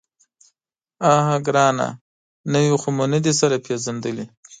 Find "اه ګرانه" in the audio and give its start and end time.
1.11-1.87